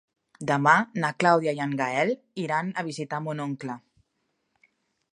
[0.51, 0.71] Demà
[1.03, 2.15] na Clàudia i en Gaël
[2.47, 3.81] iran a visitar mon oncle.